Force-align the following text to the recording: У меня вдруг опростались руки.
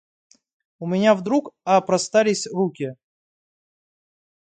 У 0.79 0.87
меня 0.87 1.13
вдруг 1.13 1.51
опростались 1.63 2.47
руки. 2.47 2.95